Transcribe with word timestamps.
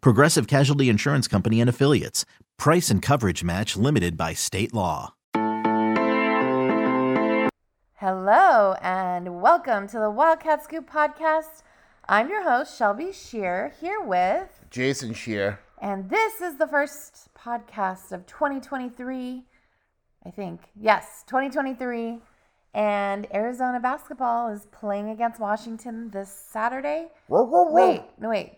Progressive 0.00 0.46
Casualty 0.46 0.88
Insurance 0.88 1.28
Company 1.28 1.60
and 1.60 1.68
Affiliates. 1.68 2.24
Price 2.58 2.90
and 2.90 3.02
coverage 3.02 3.42
match 3.42 3.76
limited 3.76 4.16
by 4.16 4.32
state 4.34 4.72
law. 4.72 5.14
Hello, 7.94 8.74
and 8.82 9.40
welcome 9.40 9.86
to 9.88 9.98
the 9.98 10.10
Wildcat 10.10 10.64
Scoop 10.64 10.90
podcast. 10.90 11.62
I'm 12.08 12.28
your 12.28 12.42
host, 12.42 12.76
Shelby 12.76 13.12
Scheer, 13.12 13.72
here 13.80 14.00
with, 14.00 14.60
Jason 14.70 15.14
Scheer. 15.14 15.60
and 15.80 16.10
this 16.10 16.40
is 16.40 16.56
the 16.56 16.66
first 16.66 17.28
podcast 17.38 18.10
of 18.12 18.26
2023. 18.26 19.44
I 20.24 20.30
think. 20.30 20.60
Yes, 20.80 21.24
2023. 21.26 22.20
And 22.74 23.26
Arizona 23.34 23.80
basketball 23.80 24.48
is 24.48 24.66
playing 24.66 25.10
against 25.10 25.40
Washington 25.40 26.10
this 26.10 26.30
Saturday. 26.30 27.08
Whoa, 27.26 27.42
whoa, 27.42 27.64
whoa. 27.64 27.74
Wait, 27.90 28.02
no, 28.18 28.30
wait. 28.30 28.52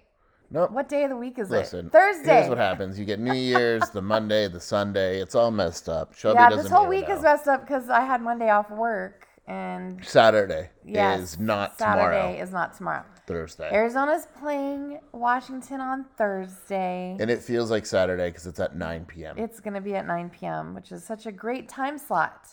Nope. 0.50 0.70
What 0.70 0.88
day 0.88 1.04
of 1.04 1.10
the 1.10 1.16
week 1.16 1.38
is 1.38 1.50
Listen, 1.50 1.86
it? 1.86 1.92
Thursday. 1.92 2.36
Here's 2.36 2.48
what 2.48 2.58
happens: 2.58 2.98
you 2.98 3.04
get 3.04 3.18
New 3.18 3.34
Year's, 3.34 3.88
the 3.90 4.02
Monday, 4.02 4.48
the 4.48 4.60
Sunday. 4.60 5.20
It's 5.20 5.34
all 5.34 5.50
messed 5.50 5.88
up. 5.88 6.14
Shelby 6.14 6.38
yeah, 6.38 6.50
this 6.50 6.68
whole 6.68 6.86
week 6.86 7.08
is 7.08 7.22
messed 7.22 7.48
up 7.48 7.62
because 7.62 7.88
I 7.88 8.00
had 8.00 8.22
Monday 8.22 8.50
off 8.50 8.70
work, 8.70 9.26
and 9.46 10.04
Saturday 10.04 10.70
yes, 10.84 11.20
is 11.20 11.38
not 11.38 11.78
tomorrow. 11.78 11.98
Saturday 11.98 12.16
tomorrow. 12.18 12.42
is 12.42 12.52
not 12.52 12.76
tomorrow. 12.76 13.04
Thursday, 13.26 13.70
Arizona's 13.72 14.26
playing 14.38 15.00
Washington 15.12 15.80
on 15.80 16.04
Thursday. 16.18 17.16
and 17.18 17.30
it 17.30 17.42
feels 17.42 17.70
like 17.70 17.86
Saturday 17.86 18.28
because 18.28 18.46
it's 18.46 18.60
at 18.60 18.76
9 18.76 19.06
p.m. 19.06 19.38
It's 19.38 19.60
going 19.60 19.74
to 19.74 19.80
be 19.80 19.94
at 19.94 20.06
9 20.06 20.30
p.m., 20.30 20.74
which 20.74 20.92
is 20.92 21.04
such 21.04 21.24
a 21.24 21.32
great 21.32 21.68
time 21.68 21.96
slot 21.96 22.48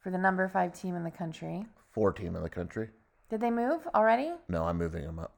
for 0.00 0.10
the 0.10 0.18
number 0.18 0.48
five 0.48 0.72
team 0.72 0.94
in 0.94 1.02
the 1.02 1.10
country. 1.10 1.66
Four 1.90 2.12
team 2.12 2.36
in 2.36 2.42
the 2.42 2.48
country. 2.48 2.90
Did 3.28 3.40
they 3.40 3.50
move 3.50 3.86
already? 3.94 4.30
No, 4.48 4.64
I'm 4.64 4.78
moving 4.78 5.02
them 5.02 5.18
up. 5.18 5.32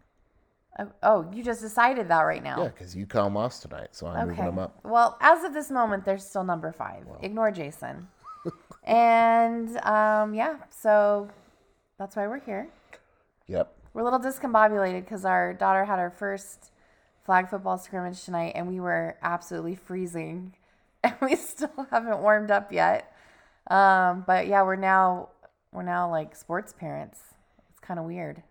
Oh, 1.02 1.28
you 1.32 1.42
just 1.42 1.60
decided 1.60 2.08
that 2.08 2.22
right 2.22 2.42
now. 2.42 2.62
Yeah, 2.62 2.68
because 2.68 2.94
you 2.94 3.06
call 3.06 3.30
lost 3.30 3.62
tonight, 3.62 3.88
so 3.92 4.06
I'm 4.06 4.28
moving 4.28 4.44
them 4.44 4.58
up. 4.58 4.78
Well, 4.84 5.16
as 5.20 5.44
of 5.44 5.52
this 5.52 5.70
moment, 5.70 6.04
they're 6.04 6.18
still 6.18 6.44
number 6.44 6.72
five. 6.72 7.04
Ignore 7.22 7.50
Jason. 7.52 8.08
and 8.84 9.76
um, 9.78 10.34
yeah, 10.34 10.56
so 10.70 11.28
that's 11.98 12.16
why 12.16 12.26
we're 12.26 12.40
here. 12.40 12.68
Yep. 13.46 13.72
We're 13.92 14.02
a 14.02 14.04
little 14.04 14.20
discombobulated 14.20 15.04
because 15.04 15.24
our 15.24 15.52
daughter 15.52 15.84
had 15.84 15.98
her 15.98 16.10
first 16.10 16.70
flag 17.24 17.48
football 17.48 17.78
scrimmage 17.78 18.24
tonight, 18.24 18.52
and 18.54 18.68
we 18.68 18.80
were 18.80 19.16
absolutely 19.22 19.74
freezing, 19.74 20.54
and 21.04 21.14
we 21.20 21.36
still 21.36 21.86
haven't 21.90 22.20
warmed 22.20 22.50
up 22.50 22.72
yet. 22.72 23.12
Um, 23.70 24.24
but 24.26 24.46
yeah, 24.46 24.62
we're 24.62 24.76
now 24.76 25.28
we're 25.72 25.82
now 25.82 26.10
like 26.10 26.34
sports 26.34 26.72
parents. 26.72 27.20
It's 27.70 27.80
kind 27.80 28.00
of 28.00 28.06
weird. 28.06 28.42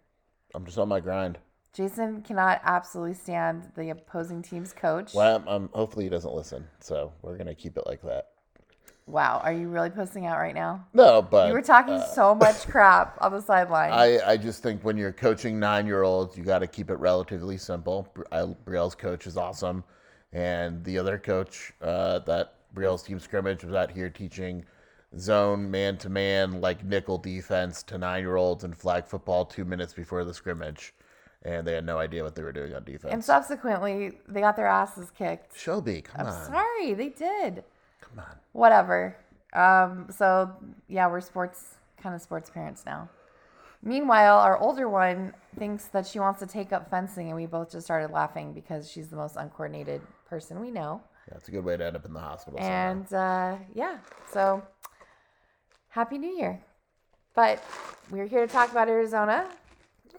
I'm 0.54 0.66
just 0.66 0.78
on 0.78 0.88
my 0.88 1.00
grind. 1.00 1.38
Jason 1.74 2.22
cannot 2.22 2.62
absolutely 2.64 3.14
stand 3.14 3.72
the 3.76 3.90
opposing 3.92 4.42
team's 4.42 4.74
coach. 4.74 5.14
Well, 5.14 5.36
I'm, 5.38 5.48
I'm- 5.48 5.70
hopefully 5.74 6.06
he 6.06 6.10
doesn't 6.10 6.34
listen, 6.34 6.68
so 6.80 7.12
we're 7.22 7.38
gonna 7.38 7.56
keep 7.56 7.78
it 7.78 7.86
like 7.86 8.02
that. 8.04 8.30
Wow, 9.06 9.42
are 9.44 9.54
you 9.54 9.70
really 9.70 9.90
posting 9.90 10.28
out 10.28 10.38
right 10.38 10.54
now? 10.54 10.86
No, 10.94 11.20
but 11.22 11.48
You 11.48 11.54
were 11.54 11.64
talking 11.64 11.96
uh, 11.96 12.06
so 12.14 12.36
much 12.36 12.68
crap 12.68 13.18
on 13.22 13.32
the 13.32 13.42
sideline. 13.42 13.92
I, 13.92 14.20
I 14.34 14.38
just 14.38 14.62
think 14.62 14.84
when 14.84 14.98
you're 14.98 15.12
coaching 15.12 15.60
nine 15.60 15.88
year 15.88 16.04
olds, 16.04 16.38
you 16.38 16.44
got 16.44 16.60
to 16.60 16.68
keep 16.68 16.92
it 16.92 17.00
relatively 17.00 17.58
simple. 17.58 18.08
I, 18.32 18.44
Brielle's 18.66 18.94
coach 18.94 19.26
is 19.26 19.36
awesome. 19.36 19.84
And 20.32 20.84
the 20.84 21.00
other 21.00 21.18
coach 21.18 21.74
uh, 21.82 22.20
that 22.20 22.54
Brielle's 22.76 23.02
team 23.02 23.20
scrimmage 23.20 23.64
was 23.64 23.74
out 23.74 23.90
here 23.90 24.12
teaching 24.12 24.64
zone, 25.18 25.72
man 25.72 25.98
to 25.98 26.10
man, 26.10 26.62
like 26.62 26.84
nickel 26.86 27.18
defense 27.18 27.82
to 27.84 27.98
nine 27.98 28.22
year 28.22 28.36
olds 28.36 28.64
in 28.64 28.74
flag 28.74 29.08
football 29.08 29.44
two 29.44 29.66
minutes 29.66 29.92
before 29.92 30.24
the 30.24 30.36
scrimmage. 30.36 30.94
And 31.44 31.66
they 31.66 31.74
had 31.74 31.86
no 31.86 31.98
idea 31.98 32.24
what 32.24 32.36
they 32.36 32.44
were 32.44 32.52
doing 32.52 32.76
on 32.76 32.84
defense. 32.84 33.14
and 33.14 33.24
subsequently, 33.24 34.18
they 34.28 34.42
got 34.42 34.56
their 34.58 34.68
asses 34.68 35.10
kicked. 35.12 35.58
Shelby, 35.58 36.02
come 36.02 36.28
I'm 36.28 36.34
on. 36.34 36.46
sorry, 36.46 36.94
they 36.94 37.10
did. 37.10 37.64
Come 38.02 38.20
on. 38.20 38.36
Whatever. 38.52 39.16
Um, 39.54 40.08
so 40.10 40.52
yeah, 40.88 41.08
we're 41.08 41.22
sports 41.22 41.76
kind 42.02 42.14
of 42.14 42.22
sports 42.22 42.50
parents 42.50 42.84
now. 42.86 43.10
Meanwhile, 43.82 44.40
our 44.40 44.58
older 44.58 44.90
one 44.90 45.34
thinks 45.58 45.86
that 45.86 46.06
she 46.06 46.20
wants 46.20 46.40
to 46.42 46.46
take 46.46 46.74
up 46.74 46.90
fencing, 46.90 47.28
and 47.28 47.36
we 47.38 47.46
both 47.46 47.72
just 47.72 47.86
started 47.86 48.12
laughing 48.12 48.52
because 48.52 48.92
she's 48.92 49.08
the 49.08 49.16
most 49.16 49.38
uncoordinated 49.38 50.02
person 50.30 50.60
we 50.60 50.70
know. 50.72 51.02
Yeah, 51.30 51.36
it's 51.38 51.48
a 51.48 51.52
good 51.52 51.64
way 51.64 51.78
to 51.78 51.86
end 51.86 51.96
up 51.96 52.04
in 52.06 52.12
the 52.12 52.20
hospital. 52.20 52.60
And 52.60 53.12
uh, 53.14 53.56
yeah, 53.74 54.00
so 54.34 54.62
happy 55.88 56.18
New 56.18 56.32
Year. 56.36 56.60
But 57.34 57.64
we're 58.12 58.28
here 58.28 58.46
to 58.46 58.52
talk 58.52 58.72
about 58.72 58.90
Arizona. 58.90 59.48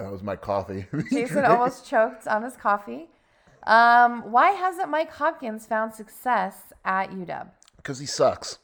That 0.00 0.10
was 0.10 0.22
my 0.22 0.34
coffee. 0.34 0.86
Jason 1.12 1.44
almost 1.44 1.86
choked 1.86 2.26
on 2.26 2.42
his 2.42 2.56
coffee. 2.56 3.10
Um, 3.66 4.32
why 4.32 4.52
hasn't 4.52 4.88
Mike 4.88 5.12
Hopkins 5.12 5.66
found 5.66 5.94
success 5.94 6.72
at 6.86 7.10
UW? 7.10 7.50
Because 7.76 7.98
he 7.98 8.06
sucks. 8.06 8.58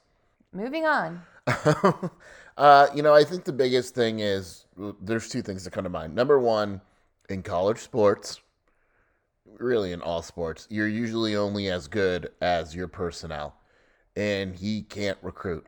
Moving 0.52 0.86
on. 0.86 1.20
uh, 2.56 2.88
you 2.94 3.02
know, 3.02 3.14
I 3.14 3.22
think 3.22 3.44
the 3.44 3.52
biggest 3.52 3.94
thing 3.94 4.20
is 4.20 4.64
there's 5.02 5.28
two 5.28 5.42
things 5.42 5.64
that 5.64 5.72
come 5.72 5.84
to 5.84 5.90
mind. 5.90 6.14
Number 6.14 6.40
one, 6.40 6.80
in 7.28 7.42
college 7.42 7.80
sports, 7.80 8.40
really 9.58 9.92
in 9.92 10.00
all 10.00 10.22
sports, 10.22 10.66
you're 10.70 10.88
usually 10.88 11.36
only 11.36 11.68
as 11.68 11.86
good 11.86 12.30
as 12.40 12.74
your 12.74 12.88
personnel, 12.88 13.54
and 14.16 14.56
he 14.56 14.82
can't 14.82 15.18
recruit. 15.20 15.66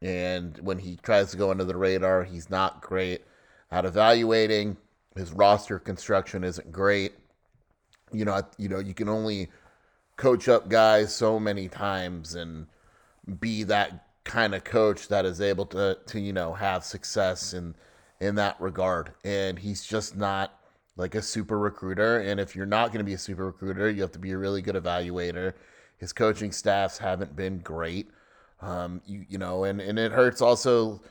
And 0.00 0.58
when 0.60 0.78
he 0.78 0.96
tries 1.02 1.30
to 1.32 1.36
go 1.36 1.50
under 1.50 1.64
the 1.64 1.76
radar, 1.76 2.24
he's 2.24 2.48
not 2.48 2.80
great 2.80 3.22
at 3.70 3.84
evaluating. 3.84 4.78
His 5.20 5.32
roster 5.32 5.78
construction 5.78 6.44
isn't 6.44 6.72
great. 6.72 7.12
You 8.10 8.24
know, 8.24 8.40
you 8.56 8.70
know, 8.70 8.78
you 8.78 8.94
can 8.94 9.06
only 9.06 9.50
coach 10.16 10.48
up 10.48 10.70
guys 10.70 11.14
so 11.14 11.38
many 11.38 11.68
times 11.68 12.34
and 12.34 12.66
be 13.38 13.64
that 13.64 14.06
kind 14.24 14.54
of 14.54 14.64
coach 14.64 15.08
that 15.08 15.26
is 15.26 15.42
able 15.42 15.66
to 15.66 15.98
to 16.06 16.18
you 16.18 16.32
know 16.32 16.54
have 16.54 16.84
success 16.84 17.52
in 17.52 17.74
in 18.18 18.36
that 18.36 18.58
regard. 18.60 19.12
And 19.22 19.58
he's 19.58 19.84
just 19.84 20.16
not 20.16 20.58
like 20.96 21.14
a 21.14 21.20
super 21.20 21.58
recruiter. 21.58 22.20
And 22.20 22.40
if 22.40 22.56
you're 22.56 22.64
not 22.64 22.86
going 22.88 23.00
to 23.00 23.04
be 23.04 23.12
a 23.12 23.18
super 23.18 23.44
recruiter 23.44 23.90
you 23.90 24.00
have 24.00 24.12
to 24.12 24.18
be 24.18 24.32
a 24.32 24.38
really 24.38 24.62
good 24.62 24.74
evaluator. 24.74 25.52
His 25.98 26.14
coaching 26.14 26.50
staffs 26.50 26.96
haven't 26.96 27.36
been 27.36 27.58
great. 27.58 28.08
Um 28.62 29.02
you 29.04 29.26
you 29.28 29.36
know 29.36 29.64
and 29.64 29.82
and 29.82 29.98
it 29.98 30.12
hurts 30.12 30.40
also 30.40 31.02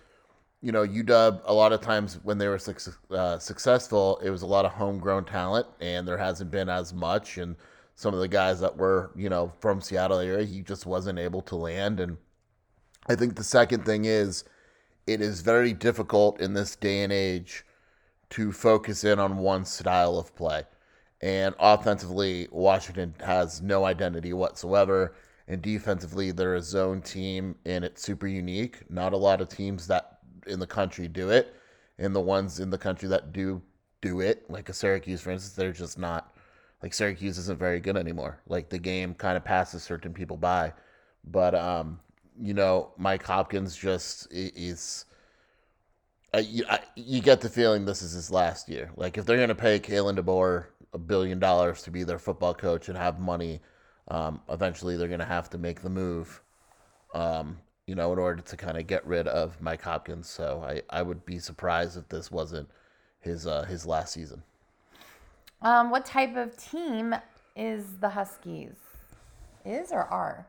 you 0.62 0.72
know 0.72 0.86
UW 0.86 1.42
a 1.46 1.54
lot 1.54 1.74
of 1.74 1.82
times 1.82 2.20
when 2.24 2.38
they 2.38 2.48
were 2.48 2.60
suc- 2.60 2.98
uh, 3.12 3.40
successful 3.40 4.20
it 4.24 4.30
was 4.30 4.42
a 4.42 4.48
lot 4.48 4.66
of 4.66 4.72
homegrown 4.72 5.26
talent 5.26 5.68
and 5.80 6.08
there 6.08 6.18
hasn't 6.18 6.52
been 6.52 6.70
as 6.70 6.94
much 6.94 7.38
and 7.38 7.56
some 7.96 8.14
of 8.14 8.20
the 8.20 8.28
guys 8.28 8.60
that 8.60 8.78
were 8.78 9.12
you 9.16 9.30
know 9.30 9.52
from 9.60 9.82
Seattle 9.82 10.20
area 10.20 10.46
he 10.46 10.62
just 10.62 10.86
wasn't 10.86 11.20
able 11.20 11.42
to 11.44 11.56
land 11.56 12.00
and 12.00 12.18
I 13.08 13.16
think 13.16 13.36
the 13.36 13.44
second 13.44 13.86
thing 13.86 14.06
is 14.06 14.44
it 15.08 15.22
is 15.22 15.42
very 15.42 15.74
difficult 15.74 16.40
in 16.40 16.54
this 16.54 16.76
day 16.76 17.02
and 17.02 17.12
age 17.12 17.66
to 18.30 18.52
focus 18.52 19.04
in 19.04 19.20
on 19.20 19.38
one 19.38 19.66
style 19.66 20.20
of 20.20 20.36
play. 20.36 20.64
And 21.22 21.56
offensively, 21.60 22.48
Washington 22.52 23.16
has 23.22 23.62
no 23.62 23.86
identity 23.86 24.34
whatsoever. 24.34 25.16
And 25.48 25.62
defensively, 25.62 26.32
they're 26.32 26.56
a 26.56 26.62
zone 26.62 27.02
team 27.02 27.56
and 27.66 27.84
it's 27.84 28.04
super 28.04 28.28
unique. 28.28 28.90
Not 28.90 29.14
a 29.14 29.18
lot 29.18 29.42
of 29.42 29.50
teams 29.50 29.88
that 29.88 30.19
in 30.48 30.60
the 30.60 30.68
country 30.68 31.08
do 31.08 31.30
it. 31.30 31.56
And 31.98 32.16
the 32.16 32.22
ones 32.22 32.60
in 32.60 32.70
the 32.70 32.78
country 32.78 33.10
that 33.10 33.34
do 33.34 33.62
do 34.02 34.22
it, 34.22 34.50
like 34.50 34.70
a 34.70 34.74
Syracuse, 34.74 35.22
for 35.22 35.32
instance, 35.32 35.56
they're 35.56 35.74
just 35.74 35.98
not 36.00 36.34
like 36.82 36.94
Syracuse 36.94 37.38
isn't 37.38 37.60
very 37.60 37.80
good 37.80 37.98
anymore. 37.98 38.40
Like 38.48 38.70
the 38.70 38.80
game 38.80 39.14
kind 39.14 39.36
of 39.36 39.44
passes 39.44 39.84
certain 39.84 40.14
people 40.14 40.38
by, 40.38 40.74
but 41.26 41.54
um, 41.56 42.00
you 42.40 42.54
know, 42.54 42.92
Mike 42.98 43.24
Hopkins 43.24 43.76
just 43.76 44.28
is. 44.32 45.06
Uh, 46.32 46.44
you, 46.46 46.64
I, 46.70 46.80
you 46.96 47.22
get 47.22 47.42
the 47.42 47.50
feeling 47.50 47.86
this 47.86 48.04
is 48.04 48.14
his 48.14 48.30
last 48.30 48.70
year. 48.70 48.92
Like 48.96 49.18
if 49.18 49.26
they're 49.26 49.38
going 49.38 49.50
to 49.50 49.56
pay 49.56 49.80
Kalen 49.80 50.18
DeBoer 50.18 50.66
a 50.94 50.98
billion 51.00 51.40
dollars 51.40 51.82
to 51.84 51.92
be 51.92 52.04
their 52.04 52.20
football 52.20 52.54
coach 52.54 52.88
and 52.88 52.96
have 52.96 53.20
money, 53.20 53.62
um, 54.10 54.40
eventually 54.48 54.96
they're 54.96 55.08
going 55.08 55.20
to 55.20 55.26
have 55.26 55.50
to 55.50 55.58
make 55.58 55.82
the 55.82 55.90
move. 55.90 56.42
Um, 57.16 57.58
you 57.90 57.96
know, 57.96 58.14
in 58.14 58.20
order 58.20 58.40
to 58.40 58.56
kind 58.56 58.78
of 58.78 58.86
get 58.86 59.04
rid 59.08 59.28
of 59.28 59.60
Mike 59.60 59.82
Hopkins. 59.82 60.30
So 60.30 60.64
I, 60.64 60.84
I 60.92 61.02
would 61.02 61.26
be 61.26 61.40
surprised 61.40 61.98
if 61.98 62.08
this 62.08 62.30
wasn't 62.30 62.70
his 63.20 63.48
uh, 63.48 63.64
his 63.64 63.84
last 63.84 64.14
season. 64.14 64.44
Um, 65.64 65.90
what 65.90 66.06
type 66.06 66.36
of 66.36 66.56
team 66.56 67.16
is 67.56 67.86
the 68.00 68.10
Huskies? 68.10 68.76
Is 69.66 69.92
or 69.92 70.04
are? 70.04 70.46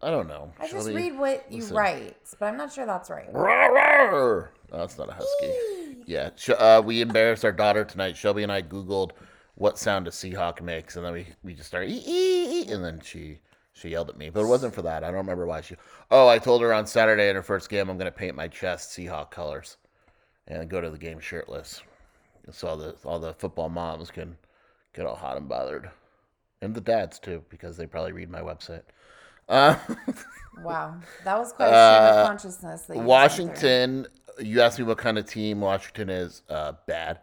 I 0.00 0.10
don't 0.12 0.28
know. 0.28 0.52
I 0.60 0.68
just 0.68 0.86
Shelby, 0.86 0.94
read 0.94 1.18
what 1.18 1.50
you 1.50 1.62
listen. 1.62 1.76
write, 1.76 2.16
but 2.38 2.46
I'm 2.46 2.56
not 2.56 2.72
sure 2.72 2.86
that's 2.86 3.10
right. 3.10 3.32
Rawr. 3.32 4.48
No, 4.70 4.78
that's 4.78 4.96
not 4.96 5.08
a 5.08 5.12
husky. 5.12 5.96
Yeah, 6.06 6.30
uh, 6.56 6.80
we 6.84 7.00
embarrassed 7.00 7.44
our 7.44 7.52
daughter 7.52 7.84
tonight. 7.84 8.16
Shelby 8.16 8.44
and 8.44 8.52
I 8.52 8.62
Googled 8.62 9.10
what 9.56 9.76
sound 9.76 10.06
a 10.06 10.10
Seahawk 10.10 10.62
makes, 10.62 10.94
and 10.94 11.04
then 11.04 11.12
we, 11.12 11.26
we 11.42 11.52
just 11.54 11.68
started, 11.68 11.90
ee, 11.90 12.02
ee, 12.06 12.72
and 12.72 12.84
then 12.84 13.00
she 13.00 13.40
she 13.76 13.90
yelled 13.90 14.08
at 14.08 14.16
me. 14.16 14.30
But 14.30 14.40
it 14.40 14.48
wasn't 14.48 14.74
for 14.74 14.82
that. 14.82 15.04
I 15.04 15.08
don't 15.08 15.18
remember 15.18 15.46
why 15.46 15.60
she. 15.60 15.76
Oh, 16.10 16.28
I 16.28 16.38
told 16.38 16.62
her 16.62 16.72
on 16.72 16.86
Saturday 16.86 17.28
in 17.28 17.36
her 17.36 17.42
first 17.42 17.68
game, 17.68 17.88
I'm 17.88 17.98
going 17.98 18.10
to 18.10 18.16
paint 18.16 18.34
my 18.34 18.48
chest 18.48 18.90
Seahawk 18.90 19.30
colors 19.30 19.76
and 20.48 20.68
go 20.68 20.80
to 20.80 20.90
the 20.90 20.98
game 20.98 21.20
shirtless. 21.20 21.82
So 22.50 22.68
all 22.68 22.76
the, 22.76 22.94
all 23.04 23.18
the 23.18 23.34
football 23.34 23.68
moms 23.68 24.10
can 24.10 24.36
get 24.94 25.06
all 25.06 25.16
hot 25.16 25.36
and 25.36 25.48
bothered. 25.48 25.90
And 26.62 26.74
the 26.74 26.80
dads, 26.80 27.18
too, 27.18 27.44
because 27.50 27.76
they 27.76 27.86
probably 27.86 28.12
read 28.12 28.30
my 28.30 28.40
website. 28.40 28.82
Uh, 29.48 29.76
Wow, 30.62 30.96
that 31.24 31.38
was 31.38 31.52
quite 31.52 31.68
a 31.68 31.68
stream 31.68 32.18
of 32.18 32.26
consciousness. 32.26 32.82
That 32.82 32.96
you 32.96 33.02
just 33.02 33.38
went 33.38 33.56
through. 33.56 33.76
Washington, 33.76 34.06
you 34.40 34.60
asked 34.62 34.78
me 34.78 34.84
what 34.84 34.98
kind 34.98 35.18
of 35.18 35.26
team 35.26 35.60
Washington 35.60 36.08
is. 36.08 36.42
Uh, 36.48 36.72
bad. 36.86 37.20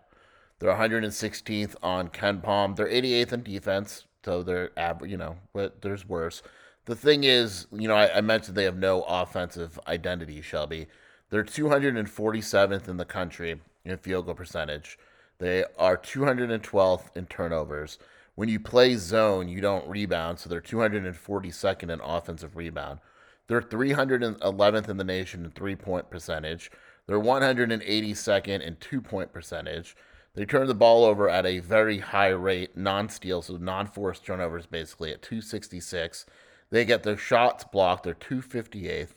They're 0.59 0.73
116th 0.73 1.75
on 1.81 2.09
KenPom. 2.09 2.75
They're 2.75 2.87
88th 2.87 3.33
in 3.33 3.43
defense, 3.43 4.05
so 4.23 4.43
they're. 4.43 4.71
You 5.03 5.17
know, 5.17 5.37
but 5.53 5.81
there's 5.81 6.07
worse. 6.07 6.41
The 6.85 6.95
thing 6.95 7.23
is, 7.23 7.67
you 7.71 7.87
know, 7.87 7.95
I, 7.95 8.17
I 8.17 8.21
mentioned 8.21 8.57
they 8.57 8.65
have 8.65 8.77
no 8.77 9.03
offensive 9.03 9.79
identity. 9.87 10.41
Shelby, 10.41 10.87
they're 11.29 11.43
247th 11.43 12.87
in 12.87 12.97
the 12.97 13.05
country 13.05 13.61
in 13.85 13.97
field 13.97 14.25
goal 14.25 14.35
percentage. 14.35 14.99
They 15.39 15.63
are 15.77 15.97
212th 15.97 17.15
in 17.15 17.25
turnovers. 17.25 17.97
When 18.35 18.49
you 18.49 18.59
play 18.59 18.95
zone, 18.95 19.47
you 19.47 19.61
don't 19.61 19.87
rebound, 19.87 20.39
so 20.39 20.49
they're 20.49 20.61
242nd 20.61 21.89
in 21.89 22.01
offensive 22.01 22.55
rebound. 22.55 22.99
They're 23.47 23.61
311th 23.61 24.89
in 24.89 24.97
the 24.97 25.03
nation 25.03 25.45
in 25.45 25.51
three 25.51 25.75
point 25.75 26.09
percentage. 26.09 26.71
They're 27.07 27.19
182nd 27.19 28.61
in 28.61 28.75
two 28.77 29.01
point 29.01 29.33
percentage. 29.33 29.95
They 30.35 30.45
turn 30.45 30.67
the 30.67 30.73
ball 30.73 31.05
over 31.05 31.29
at 31.29 31.45
a 31.45 31.59
very 31.59 31.99
high 31.99 32.29
rate, 32.29 32.75
non 32.75 33.09
steal, 33.09 33.41
so 33.41 33.57
non 33.57 33.85
forced 33.87 34.25
turnovers 34.25 34.65
basically 34.65 35.11
at 35.11 35.21
266. 35.21 36.25
They 36.71 36.85
get 36.85 37.03
their 37.03 37.17
shots 37.17 37.63
blocked, 37.63 38.03
they're 38.03 38.15
258th. 38.15 39.15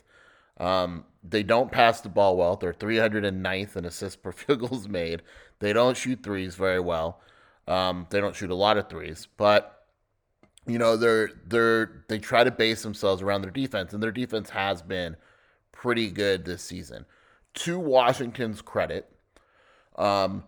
Um, 0.58 1.04
they 1.22 1.42
don't 1.42 1.72
pass 1.72 2.00
the 2.00 2.08
ball 2.08 2.36
well. 2.36 2.56
They're 2.56 2.72
309th 2.72 3.76
in 3.76 3.84
assists 3.84 4.16
per 4.16 4.32
field 4.32 4.60
goals 4.60 4.88
made. 4.88 5.22
They 5.58 5.72
don't 5.72 5.96
shoot 5.96 6.22
threes 6.22 6.54
very 6.54 6.80
well. 6.80 7.20
Um, 7.66 8.06
they 8.10 8.20
don't 8.20 8.36
shoot 8.36 8.50
a 8.50 8.54
lot 8.54 8.76
of 8.76 8.88
threes, 8.88 9.26
but 9.36 9.86
you 10.66 10.78
know 10.78 10.96
they're 10.96 11.30
they're 11.46 12.04
they 12.08 12.18
try 12.18 12.44
to 12.44 12.50
base 12.50 12.82
themselves 12.82 13.22
around 13.22 13.42
their 13.42 13.50
defense, 13.50 13.92
and 13.92 14.02
their 14.02 14.12
defense 14.12 14.50
has 14.50 14.82
been 14.82 15.16
pretty 15.72 16.10
good 16.10 16.44
this 16.44 16.62
season. 16.62 17.06
To 17.54 17.78
Washington's 17.78 18.62
credit, 18.62 19.10
um, 19.96 20.44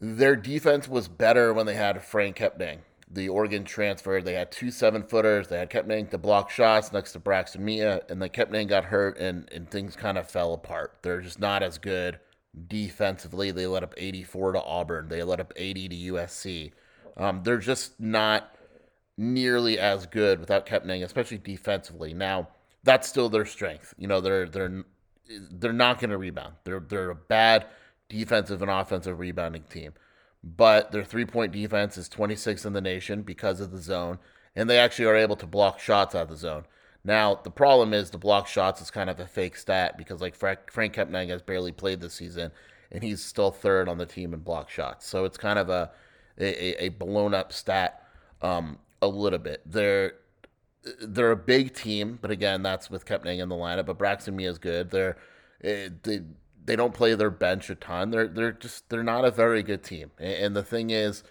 their 0.00 0.36
defense 0.36 0.88
was 0.88 1.08
better 1.08 1.52
when 1.52 1.66
they 1.66 1.74
had 1.74 2.02
Frank 2.02 2.36
Kepnang, 2.36 2.78
the 3.10 3.28
Oregon 3.28 3.64
transfer. 3.64 4.20
They 4.20 4.34
had 4.34 4.52
two 4.52 4.70
seven 4.70 5.02
footers. 5.02 5.48
They 5.48 5.58
had 5.58 5.70
Kepnang 5.70 6.10
to 6.10 6.18
block 6.18 6.50
shots 6.50 6.92
next 6.92 7.12
to 7.12 7.18
Braxton 7.18 7.64
Meah, 7.64 8.02
and 8.08 8.20
then 8.20 8.28
Kepnang 8.28 8.68
got 8.68 8.86
hurt, 8.86 9.18
and, 9.18 9.48
and 9.52 9.70
things 9.70 9.96
kind 9.96 10.18
of 10.18 10.30
fell 10.30 10.52
apart. 10.52 10.98
They're 11.02 11.20
just 11.20 11.40
not 11.40 11.62
as 11.62 11.78
good 11.78 12.18
defensively. 12.68 13.50
They 13.50 13.66
let 13.66 13.82
up 13.82 13.94
84 13.96 14.52
to 14.52 14.62
Auburn. 14.62 15.08
They 15.08 15.22
let 15.22 15.40
up 15.40 15.52
80 15.56 15.88
to 15.88 15.96
USC. 16.14 16.72
Um, 17.16 17.42
they're 17.42 17.58
just 17.58 17.98
not 18.00 18.56
nearly 19.16 19.78
as 19.78 20.06
good 20.06 20.40
without 20.40 20.66
Kepnang, 20.66 21.02
especially 21.02 21.38
defensively. 21.38 22.12
Now 22.12 22.48
that's 22.84 23.08
still 23.08 23.28
their 23.28 23.46
strength. 23.46 23.94
You 23.98 24.06
know, 24.06 24.20
they're 24.20 24.48
they're 24.48 24.84
they're 25.50 25.72
not 25.72 25.98
going 25.98 26.10
to 26.10 26.18
rebound. 26.18 26.54
They're 26.64 26.80
they're 26.80 27.10
a 27.10 27.14
bad 27.14 27.66
defensive 28.08 28.62
and 28.62 28.70
offensive 28.70 29.18
rebounding 29.18 29.64
team, 29.64 29.92
but 30.42 30.92
their 30.92 31.04
three 31.04 31.24
point 31.24 31.52
defense 31.52 31.96
is 31.96 32.08
26th 32.08 32.66
in 32.66 32.72
the 32.72 32.80
nation 32.80 33.22
because 33.22 33.60
of 33.60 33.70
the 33.70 33.80
zone, 33.80 34.18
and 34.54 34.68
they 34.68 34.78
actually 34.78 35.06
are 35.06 35.16
able 35.16 35.36
to 35.36 35.46
block 35.46 35.80
shots 35.80 36.14
out 36.14 36.22
of 36.22 36.28
the 36.28 36.36
zone. 36.36 36.64
Now 37.04 37.36
the 37.36 37.50
problem 37.50 37.94
is 37.94 38.10
the 38.10 38.18
block 38.18 38.46
shots 38.48 38.80
is 38.80 38.90
kind 38.90 39.08
of 39.08 39.20
a 39.20 39.26
fake 39.26 39.56
stat 39.56 39.96
because 39.96 40.20
like 40.20 40.34
Frank, 40.34 40.70
Frank 40.70 40.96
has 40.96 41.42
barely 41.42 41.72
played 41.72 42.00
this 42.00 42.14
season, 42.14 42.50
and 42.90 43.02
he's 43.02 43.22
still 43.22 43.50
third 43.50 43.88
on 43.88 43.98
the 43.98 44.06
team 44.06 44.34
in 44.34 44.40
block 44.40 44.70
shots. 44.70 45.06
So 45.06 45.24
it's 45.24 45.38
kind 45.38 45.58
of 45.58 45.68
a 45.68 45.90
a, 46.38 46.84
a 46.84 46.88
blown 46.90 47.34
up 47.34 47.52
stat 47.52 48.02
um, 48.42 48.78
a 49.00 49.06
little 49.06 49.38
bit. 49.38 49.62
They're 49.66 50.14
they're 51.00 51.32
a 51.32 51.36
big 51.36 51.74
team, 51.74 52.18
but 52.20 52.30
again, 52.30 52.62
that's 52.62 52.90
with 52.90 53.06
Kepnang 53.06 53.40
in 53.40 53.48
the 53.48 53.54
lineup. 53.56 53.86
But 53.86 53.98
Braxton 53.98 54.36
Meah 54.36 54.50
is 54.50 54.58
good. 54.58 54.90
They're 54.90 55.16
eh, 55.62 55.88
they 56.02 56.22
they 56.66 56.76
don't 56.76 56.94
play 56.94 57.14
their 57.14 57.30
bench 57.30 57.70
a 57.70 57.74
ton. 57.74 58.10
They're 58.10 58.28
they're 58.28 58.52
just 58.52 58.88
they're 58.90 59.02
not 59.02 59.24
a 59.24 59.30
very 59.30 59.62
good 59.62 59.82
team. 59.82 60.10
And, 60.18 60.54
the 60.54 60.62
thing 60.62 60.90
is, 60.90 61.22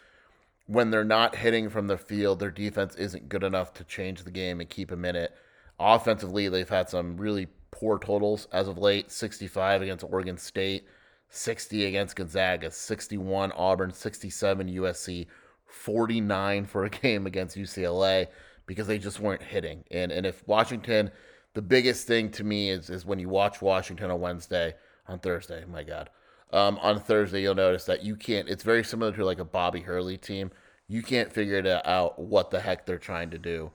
when 0.66 0.90
they're 0.90 1.04
not 1.04 1.36
hitting 1.36 1.70
from 1.70 1.88
the 1.88 1.98
field, 1.98 2.40
their 2.40 2.52
defense 2.52 2.96
isn't 2.96 3.30
good 3.30 3.44
enough 3.44 3.74
to 3.76 3.84
change 3.84 4.24
the 4.24 4.32
game 4.32 4.60
and 4.60 4.70
keep 4.70 4.90
them 4.90 5.06
in 5.06 5.16
it. 5.16 5.36
Offensively, 5.80 6.48
they've 6.48 6.68
had 6.68 6.90
some 6.90 7.18
really 7.18 7.48
poor 7.72 8.00
totals 8.00 8.48
as 8.54 8.68
of 8.70 8.78
late 8.78 9.12
65 9.12 9.82
against 9.82 10.06
Oregon 10.06 10.38
State, 10.38 10.86
60 11.30 11.86
against 11.86 12.16
Gonzaga, 12.16 12.72
61 12.72 13.52
Auburn, 13.52 13.92
67 13.92 14.70
USC, 14.70 15.28
49 15.66 16.66
for 16.66 16.86
a 16.86 16.90
game 16.90 17.28
against 17.28 17.58
UCLA 17.58 18.28
because 18.66 18.88
they 18.88 18.98
just 18.98 19.20
weren't 19.20 19.44
hitting. 19.44 19.84
And 19.92 20.14
and 20.14 20.26
if 20.26 20.48
Washington, 20.48 21.12
the 21.54 21.62
biggest 21.62 22.08
thing 22.08 22.32
to 22.32 22.46
me 22.46 22.70
is 22.70 22.89
is 22.89 23.06
when 23.06 23.20
you 23.20 23.27
watch 23.27 23.62
Washington 23.62 24.10
on 24.12 24.22
Wednesday, 24.22 24.75
on 25.08 25.20
Thursday, 25.20 25.64
my 25.66 25.84
God. 25.84 26.10
Um, 26.52 26.78
on 26.82 27.00
Thursday, 27.00 27.42
you'll 27.42 27.56
notice 27.56 27.86
that 27.86 28.04
you 28.04 28.16
can't. 28.16 28.48
It's 28.48 28.64
very 28.64 28.84
similar 28.84 29.12
to 29.14 29.26
like 29.26 29.40
a 29.40 29.46
Bobby 29.46 29.82
Hurley 29.82 30.18
team. 30.18 30.52
You 30.88 31.02
can't 31.02 31.34
figure 31.34 31.58
it 31.58 31.68
out 31.68 32.20
what 32.20 32.52
the 32.52 32.60
heck 32.60 32.86
they're 32.86 32.98
trying 32.98 33.32
to 33.32 33.40
do 33.40 33.72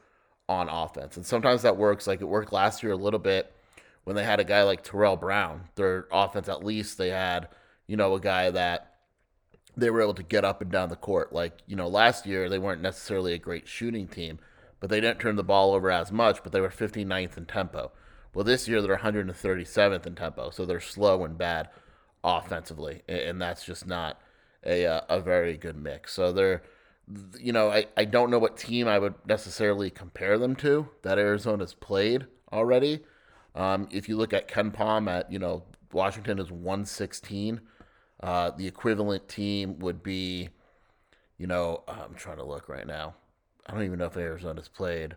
on 0.49 0.69
offense, 0.69 1.17
and 1.17 1.27
sometimes 1.27 1.63
that 1.63 1.77
works. 1.77 2.07
Like 2.07 2.21
it 2.21 2.25
worked 2.25 2.53
last 2.53 2.83
year 2.83 2.93
a 2.93 2.97
little 2.97 3.19
bit 3.19 3.53
when 4.05 4.17
they 4.17 4.25
had 4.25 4.41
a 4.41 4.45
guy 4.45 4.63
like 4.63 4.83
Terrell 4.83 5.17
Brown. 5.17 5.69
Their 5.75 6.07
offense, 6.13 6.49
at 6.49 6.65
least, 6.65 6.99
they 6.99 7.11
had 7.11 7.49
you 7.87 7.97
know 7.97 8.15
a 8.15 8.21
guy 8.21 8.51
that 8.51 8.95
they 9.77 9.91
were 9.91 10.03
able 10.03 10.15
to 10.15 10.23
get 10.23 10.45
up 10.45 10.61
and 10.61 10.71
down 10.71 10.89
the 10.89 10.97
court. 10.97 11.33
Like 11.33 11.59
you 11.67 11.77
know, 11.77 11.89
last 11.89 12.27
year 12.27 12.49
they 12.49 12.59
weren't 12.59 12.83
necessarily 12.83 13.33
a 13.33 13.39
great 13.39 13.69
shooting 13.69 14.07
team, 14.07 14.39
but 14.79 14.91
they 14.91 15.01
didn't 15.01 15.21
turn 15.21 15.37
the 15.37 15.45
ball 15.45 15.75
over 15.75 15.91
as 15.91 16.13
much. 16.13 16.43
But 16.43 16.53
they 16.53 16.61
were 16.61 16.71
59th 16.71 17.37
in 17.37 17.47
tempo. 17.47 17.93
Well, 18.33 18.45
this 18.45 18.69
year 18.69 18.81
they're 18.81 18.97
137th 18.97 20.07
in 20.07 20.15
tempo, 20.15 20.51
so 20.51 20.65
they're 20.65 20.81
slow 20.81 21.25
and 21.25 21.37
bad 21.37 21.69
offensively, 22.23 23.03
and, 23.09 23.41
that's 23.41 23.65
just 23.65 23.87
not 23.87 24.21
a 24.65 24.87
uh, 24.87 25.01
a 25.09 25.21
very 25.21 25.57
good 25.57 25.77
mix. 25.77 26.13
So 26.13 26.33
they're, 26.33 26.63
you 27.39 27.53
know, 27.53 27.71
I, 27.71 27.87
I 27.97 28.05
don't 28.05 28.31
know 28.31 28.39
what 28.39 28.57
team 28.57 28.87
I 28.87 28.99
would 28.99 29.15
necessarily 29.27 29.91
compare 29.91 30.39
them 30.39 30.55
to 30.57 30.89
that 31.03 31.19
Arizona's 31.19 31.75
played 31.75 32.27
already. 32.53 33.01
Um, 33.55 33.89
if 33.91 34.09
you 34.09 34.17
look 34.17 34.33
at 34.33 34.49
KenPom 34.49 35.09
at 35.09 35.33
you 35.33 35.39
know 35.39 35.65
Washington 35.93 36.39
is 36.39 36.53
116, 36.53 37.61
uh, 38.23 38.51
the 38.51 38.67
equivalent 38.67 39.29
team 39.29 39.79
would 39.79 40.03
be, 40.03 40.51
you 41.39 41.47
know, 41.47 41.83
I'm 41.89 42.15
trying 42.15 42.37
to 42.37 42.45
look 42.45 42.69
right 42.69 42.87
now. 42.87 43.15
I 43.67 43.73
don't 43.73 43.85
even 43.85 43.99
know 43.99 44.07
if 44.07 44.17
Arizona's 44.17 44.69
played. 44.69 45.17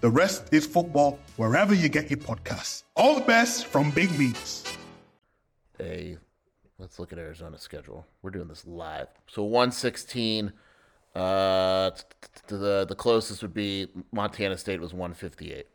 The 0.00 0.10
Rest 0.10 0.52
is 0.52 0.66
Football 0.66 1.18
wherever 1.36 1.74
you 1.74 1.88
get 1.88 2.10
your 2.10 2.18
podcasts. 2.18 2.84
All 2.96 3.14
the 3.14 3.20
best 3.20 3.66
from 3.66 3.90
Big 3.90 4.16
Meats. 4.18 4.64
Hey, 5.78 6.16
let's 6.78 6.98
look 6.98 7.12
at 7.12 7.18
Arizona's 7.18 7.60
schedule. 7.60 8.06
We're 8.22 8.30
doing 8.30 8.48
this 8.48 8.66
live. 8.66 9.08
So 9.26 9.42
116. 9.42 10.52
Uh, 11.14 11.90
t- 11.90 12.02
t- 12.46 12.56
the 12.56 12.86
the 12.88 12.94
closest 12.94 13.42
would 13.42 13.52
be 13.52 13.88
Montana 14.12 14.56
State 14.56 14.80
was 14.80 14.92
158. 14.94 15.66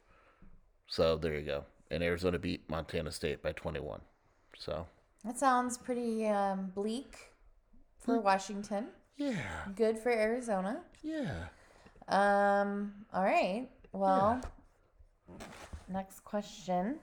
So 0.87 1.17
there 1.17 1.35
you 1.37 1.41
go. 1.45 1.65
And 1.91 2.01
Arizona 2.01 2.39
beat 2.39 2.67
Montana 2.69 3.11
State 3.11 3.43
by 3.43 3.51
21. 3.51 3.99
So 4.57 4.87
That 5.25 5.37
sounds 5.37 5.77
pretty 5.77 6.25
um, 6.27 6.71
bleak 6.73 7.17
for 7.99 8.19
Washington. 8.21 8.87
yeah, 9.17 9.65
Good 9.75 9.99
for 9.99 10.09
Arizona. 10.09 10.81
yeah. 11.03 11.47
Um. 12.07 12.93
All 13.13 13.23
right. 13.23 13.67
Well, 13.95 14.41
next 15.87 16.19
question. 16.25 16.97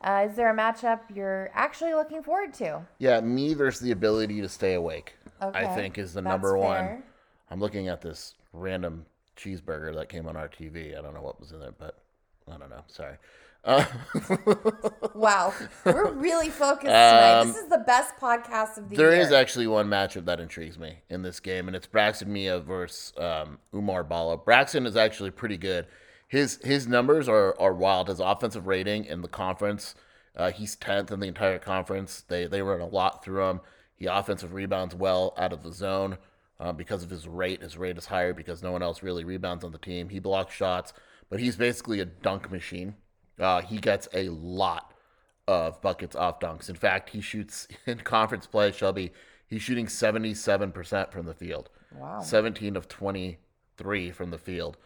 Uh, 0.00 0.26
is 0.28 0.36
there 0.36 0.50
a 0.50 0.54
matchup 0.56 1.00
you're 1.14 1.50
actually 1.54 1.94
looking 1.94 2.22
forward 2.22 2.52
to? 2.54 2.82
Yeah, 2.98 3.20
me 3.20 3.54
versus 3.54 3.80
the 3.80 3.92
ability 3.92 4.40
to 4.40 4.48
stay 4.48 4.74
awake. 4.74 5.14
I 5.40 5.46
Okay, 5.64 5.74
think 5.74 5.98
is 5.98 6.12
the 6.14 6.20
that's 6.20 6.32
number 6.32 6.56
one. 6.58 6.76
fair. 6.84 7.04
I'm 7.50 7.60
looking 7.60 7.88
at 7.88 8.02
this 8.02 8.34
random 8.52 9.06
cheeseburger 9.36 9.94
that 9.94 10.08
came 10.08 10.26
on 10.26 10.36
our 10.36 10.48
TV. 10.48 10.98
I 10.98 11.02
don't 11.02 11.14
know 11.14 11.22
what 11.22 11.38
was 11.40 11.52
in 11.52 11.62
it, 11.62 11.74
but 11.78 11.98
I 12.52 12.56
don't 12.58 12.70
know. 12.70 12.82
Sorry. 12.88 13.16
Uh, 13.64 13.84
Wow, 15.14 15.54
we're 15.84 16.12
really 16.12 16.50
focused 16.50 16.84
tonight. 16.86 17.40
Um, 17.40 17.48
this 17.48 17.56
is 17.56 17.68
the 17.68 17.82
best 17.86 18.16
podcast 18.16 18.76
of 18.76 18.90
the 18.90 18.96
There 18.96 19.12
year. 19.12 19.20
is 19.20 19.32
actually 19.32 19.66
one 19.66 19.88
matchup 19.88 20.26
that 20.26 20.40
intrigues 20.40 20.78
me 20.78 20.98
in 21.08 21.22
this 21.22 21.40
game, 21.40 21.66
and 21.68 21.74
it's 21.76 21.86
Braxton 21.86 22.30
Meah 22.32 22.60
versus 22.60 23.12
um, 23.16 23.58
Oumar 23.72 24.06
Ballo. 24.06 24.36
Braxton 24.36 24.84
is 24.86 24.96
actually 24.96 25.30
pretty 25.30 25.56
good. 25.56 25.86
His 26.28 26.58
his 26.64 26.86
numbers 26.86 27.28
are, 27.28 27.58
are 27.60 27.72
wild. 27.72 28.08
His 28.08 28.20
offensive 28.20 28.66
rating 28.66 29.04
in 29.04 29.22
the 29.22 29.28
conference, 29.28 29.94
uh, 30.36 30.50
he's 30.50 30.76
tenth 30.76 31.10
in 31.12 31.20
the 31.20 31.28
entire 31.28 31.58
conference. 31.58 32.24
They 32.26 32.46
they 32.46 32.62
run 32.62 32.80
a 32.80 32.86
lot 32.86 33.24
through 33.24 33.48
him. 33.48 33.60
He 33.94 34.06
offensive 34.06 34.52
rebounds 34.52 34.94
well 34.94 35.34
out 35.38 35.52
of 35.52 35.62
the 35.62 35.72
zone 35.72 36.18
uh, 36.60 36.72
because 36.72 37.02
of 37.02 37.10
his 37.10 37.26
rate. 37.26 37.62
His 37.62 37.76
rate 37.76 37.96
is 37.96 38.06
higher 38.06 38.34
because 38.34 38.62
no 38.62 38.72
one 38.72 38.82
else 38.82 39.02
really 39.02 39.24
rebounds 39.24 39.64
on 39.64 39.72
the 39.72 39.78
team. 39.78 40.08
He 40.08 40.18
blocks 40.18 40.54
shots, 40.54 40.92
but 41.30 41.40
he's 41.40 41.56
basically 41.56 42.00
a 42.00 42.04
dunk 42.04 42.50
machine. 42.50 42.94
Uh, 43.38 43.62
he 43.62 43.78
gets 43.78 44.08
a 44.12 44.28
lot 44.30 44.92
of 45.46 45.80
buckets 45.80 46.16
off 46.16 46.40
dunks. 46.40 46.68
In 46.68 46.74
fact, 46.74 47.10
he 47.10 47.20
shoots 47.20 47.68
in 47.86 47.98
conference 47.98 48.46
play, 48.46 48.72
Shelby, 48.72 49.12
he's 49.46 49.62
shooting 49.62 49.86
77% 49.86 51.12
from 51.12 51.26
the 51.26 51.34
field. 51.34 51.70
Wow. 51.94 52.20
17 52.20 52.76
of 52.76 52.88
23 52.88 54.10
from 54.10 54.30
the 54.30 54.38
field. 54.38 54.76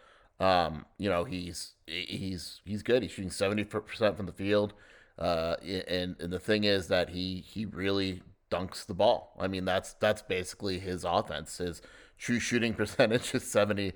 Um, 0.40 0.86
you 0.98 1.08
know, 1.10 1.24
he's 1.24 1.74
he's 1.86 2.60
he's 2.64 2.82
good. 2.82 3.02
He's 3.02 3.12
shooting 3.12 3.30
70% 3.30 4.16
from 4.16 4.26
the 4.26 4.32
field. 4.32 4.72
Uh, 5.18 5.56
and 5.62 6.16
and 6.18 6.32
the 6.32 6.40
thing 6.40 6.64
is 6.64 6.88
that 6.88 7.10
he 7.10 7.44
he 7.46 7.66
really 7.66 8.22
dunks 8.50 8.86
the 8.86 8.94
ball. 8.94 9.36
I 9.38 9.48
mean, 9.48 9.64
that's 9.64 9.92
that's 9.94 10.22
basically 10.22 10.78
his 10.78 11.04
offense. 11.04 11.58
His 11.58 11.82
true 12.18 12.40
shooting 12.40 12.74
percentage 12.80 13.34
is 13.34 13.44
70%. 13.44 13.92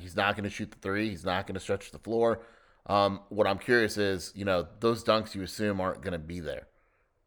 He's 0.00 0.16
not 0.16 0.34
going 0.34 0.44
to 0.44 0.50
shoot 0.50 0.70
the 0.70 0.78
three. 0.78 1.10
He's 1.10 1.24
not 1.24 1.46
going 1.46 1.54
to 1.54 1.60
stretch 1.60 1.90
the 1.90 1.98
floor. 1.98 2.40
Um, 2.86 3.20
what 3.28 3.46
I'm 3.46 3.58
curious 3.58 3.96
is, 3.96 4.32
you 4.34 4.44
know, 4.44 4.66
those 4.80 5.04
dunks 5.04 5.34
you 5.34 5.42
assume 5.42 5.80
aren't 5.80 6.02
going 6.02 6.12
to 6.12 6.18
be 6.18 6.40
there 6.40 6.66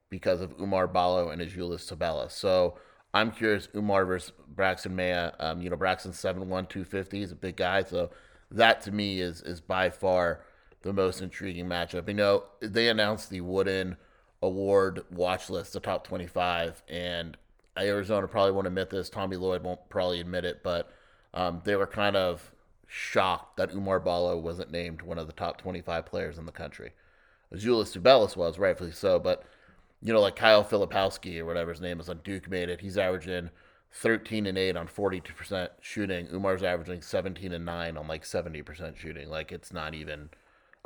because 0.09 0.41
of 0.41 0.55
Oumar 0.57 0.91
Ballo 0.91 1.29
and 1.29 1.41
Azuolas 1.41 1.91
Tubelis. 1.91 2.31
So 2.31 2.77
I'm 3.17 3.31
curious, 3.31 3.67
Oumar 3.67 4.05
versus 4.05 4.31
Braxton 4.47 4.95
Meah. 4.95 5.33
Um, 5.39 5.61
you 5.61 5.69
know, 5.69 5.75
Braxton's 5.75 6.17
7'1", 6.17 6.47
250. 6.47 7.19
He's 7.19 7.31
a 7.31 7.35
big 7.35 7.57
guy. 7.57 7.83
So 7.83 8.11
that 8.51 8.81
to 8.81 8.91
me 8.91 9.19
is 9.19 9.41
is 9.41 9.59
by 9.59 9.89
far 9.89 10.41
the 10.83 10.93
most 10.93 11.21
intriguing 11.21 11.65
matchup. 11.65 12.07
You 12.07 12.13
know, 12.13 12.43
they 12.59 12.89
announced 12.89 13.29
the 13.29 13.41
Wooden 13.41 13.97
Award 14.41 15.03
watch 15.09 15.49
list, 15.49 15.73
the 15.73 15.79
top 15.79 16.05
25, 16.07 16.83
and 16.87 17.35
Arizona 17.77 18.27
probably 18.27 18.51
won't 18.51 18.67
admit 18.67 18.89
this. 18.89 19.09
Tommy 19.09 19.35
Lloyd 19.35 19.63
won't 19.63 19.89
probably 19.89 20.19
admit 20.19 20.45
it, 20.45 20.61
but 20.63 20.91
um, 21.33 21.61
they 21.63 21.75
were 21.75 21.87
kind 21.87 22.15
of 22.15 22.51
shocked 22.87 23.57
that 23.57 23.71
Oumar 23.71 24.03
Ballo 24.03 24.37
wasn't 24.37 24.71
named 24.71 25.01
one 25.01 25.17
of 25.17 25.27
the 25.27 25.33
top 25.33 25.59
25 25.59 26.05
players 26.05 26.37
in 26.37 26.45
the 26.45 26.51
country. 26.51 26.91
Julius 27.55 27.95
Tubelis 27.95 28.35
was, 28.35 28.59
rightfully 28.59 28.91
so, 28.91 29.19
but 29.19 29.43
you 30.01 30.13
know, 30.13 30.21
like 30.21 30.35
Kyle 30.35 30.63
Filipowski 30.63 31.39
or 31.39 31.45
whatever 31.45 31.71
his 31.71 31.81
name 31.81 31.99
is 31.99 32.09
on 32.09 32.19
Duke 32.23 32.49
made 32.49 32.69
it. 32.69 32.81
He's 32.81 32.97
averaging 32.97 33.49
13 33.91 34.45
and 34.45 34.57
8 34.57 34.75
on 34.77 34.87
42% 34.87 35.69
shooting. 35.81 36.27
Oumar's 36.27 36.63
averaging 36.63 37.01
17 37.01 37.51
and 37.51 37.65
9 37.65 37.97
on 37.97 38.07
like 38.07 38.23
70% 38.23 38.95
shooting. 38.97 39.29
Like 39.29 39.51
it's 39.51 39.73
not 39.73 39.93
even 39.95 40.29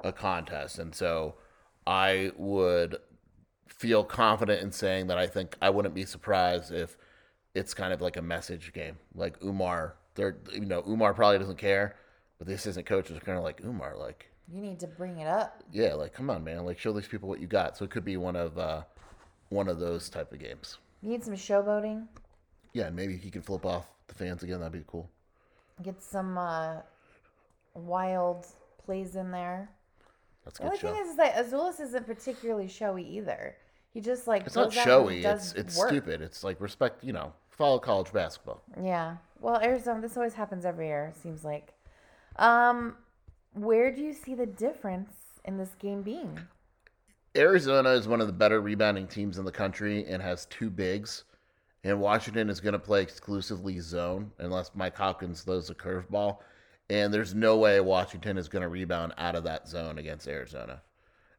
a 0.04 0.12
contest. 0.14 0.80
And 0.80 0.96
so 0.96 1.36
I 1.86 2.32
would 2.38 2.98
feel 3.68 4.04
confident 4.04 4.62
in 4.62 4.72
saying 4.72 5.08
that 5.08 5.18
I 5.18 5.28
think 5.28 5.58
I 5.62 5.70
wouldn't 5.72 5.96
be 5.96 6.06
surprised 6.06 6.72
if 6.72 6.98
it's 7.54 7.74
kind 7.74 7.92
of 7.92 8.02
like 8.02 8.18
a 8.18 8.22
message 8.22 8.72
game. 8.74 8.98
Like 9.16 9.40
Oumar, 9.42 9.94
they're 10.16 10.38
you 10.54 10.62
know, 10.66 10.82
Oumar 10.84 11.16
probably 11.16 11.40
doesn't 11.40 11.58
care, 11.58 11.96
but 12.38 12.48
the 12.48 12.54
assistant 12.54 12.86
coaches 12.86 13.18
are 13.18 13.22
kind 13.22 13.38
of 13.38 13.44
like 13.44 13.62
Oumar, 13.62 13.98
like 13.98 14.28
You 14.54 14.62
need 14.62 14.80
to 14.82 14.88
bring 14.88 15.18
it 15.20 15.28
up. 15.28 15.64
yeah, 15.72 15.94
like 15.96 16.14
come 16.14 16.30
on, 16.30 16.44
man, 16.44 16.66
like 16.66 16.80
show 16.80 16.94
these 16.94 17.08
people 17.08 17.28
what 17.28 17.42
you 17.42 17.48
got. 17.48 17.76
So 17.78 17.84
it 17.84 17.92
could 17.92 18.06
be 18.06 18.16
one 18.18 18.36
of 18.36 18.58
uh, 18.58 18.84
one 19.52 19.68
of 19.68 19.80
those 19.80 20.10
type 20.10 20.32
of 20.32 20.40
games. 20.40 20.80
Need 21.04 21.24
some 21.24 21.36
showboating. 21.36 22.08
Yeah, 22.74 22.88
and 22.88 22.96
maybe 22.96 23.18
he 23.18 23.30
can 23.30 23.42
flip 23.42 23.66
off 23.66 23.86
the 24.08 24.16
fans 24.16 24.44
again. 24.44 24.60
That'd 24.60 24.72
be 24.74 24.84
cool. 24.88 25.10
Get 25.84 26.02
some 26.02 26.38
uh, 26.38 26.78
wild 27.76 28.46
plays 28.84 29.16
in 29.16 29.30
there. 29.32 29.70
That's 30.46 30.60
a 30.60 30.64
The 30.64 30.68
only 30.70 30.80
show. 30.80 30.94
thing 30.94 31.02
is, 31.04 31.10
is 31.10 31.18
that 31.18 31.36
Azuolas 31.36 31.80
isn't 31.82 32.08
particularly 32.08 32.68
showy 32.68 33.04
either. 33.04 33.56
He 33.94 34.00
just 34.00 34.26
like 34.26 34.46
it's 34.46 34.56
not 34.56 34.70
goes 34.70 34.78
out 34.78 34.88
and 34.88 34.90
showy. 34.90 35.26
It's 35.26 35.54
it's 35.54 35.78
work. 35.78 35.90
stupid. 35.90 36.22
It's 36.22 36.44
like 36.44 36.60
respect. 36.62 37.04
You 37.04 37.12
know, 37.14 37.34
follow 37.50 37.78
college 37.78 38.12
basketball. 38.14 38.64
Yeah. 38.82 39.18
Well, 39.42 39.60
Arizona. 39.62 40.02
This 40.02 40.16
always 40.16 40.34
happens 40.34 40.64
every 40.66 40.88
year. 40.88 41.12
Seems 41.22 41.44
like. 41.44 41.74
Um, 42.38 42.96
where 43.54 43.94
do 43.94 44.02
you 44.02 44.14
see 44.14 44.34
the 44.34 44.46
difference 44.46 45.12
in 45.44 45.58
this 45.58 45.72
game 45.78 46.04
being? 46.04 46.40
Arizona 47.36 47.90
is 47.92 48.08
one 48.08 48.22
of 48.22 48.28
the 48.28 48.34
better 48.34 48.62
rebounding 48.62 49.08
teams 49.08 49.38
in 49.38 49.46
the 49.46 49.52
country 49.52 50.06
and 50.06 50.22
has 50.22 50.46
two 50.48 50.70
bigs. 50.70 51.24
And 51.84 52.00
Washington 52.00 52.50
is 52.50 52.60
going 52.60 52.74
to 52.74 52.80
play 52.80 53.02
exclusively 53.02 53.80
zone 53.80 54.32
unless 54.40 54.72
Mike 54.76 54.96
Hopkins 54.98 55.42
throws 55.42 55.70
a 55.70 55.76
curveball. 55.76 56.38
And 56.90 57.14
there's 57.14 57.34
no 57.34 57.58
way 57.58 57.80
Washington 57.80 58.38
is 58.38 58.50
going 58.50 58.62
to 58.62 58.68
rebound 58.68 59.14
out 59.18 59.36
of 59.36 59.44
that 59.46 59.68
zone 59.68 59.98
against 59.98 60.28
Arizona. 60.28 60.82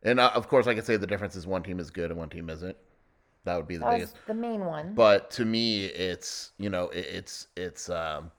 And 0.03 0.19
uh, 0.19 0.33
of 0.35 0.49
course, 0.49 0.67
I 0.67 0.75
could 0.75 0.87
say 0.87 0.97
the 0.97 1.07
difference 1.07 1.37
is 1.37 1.47
one 1.47 1.63
team 1.63 1.79
is 1.79 1.91
good 1.91 2.11
and 2.11 2.19
one 2.19 2.31
team 2.31 2.49
isn't. 2.51 2.77
That 3.45 3.57
would 3.57 3.69
be 3.69 3.77
the 3.77 3.85
That 3.85 3.93
was 3.93 4.11
biggest. 4.13 4.27
the 4.27 4.35
main 4.35 4.65
one. 4.65 4.95
But 4.95 5.31
to 5.33 5.45
me, 5.45 5.85
it's 5.87 6.53
you 6.59 6.71
know 6.71 6.91
it's 6.93 7.49
it's 7.57 7.91
um, 7.91 8.31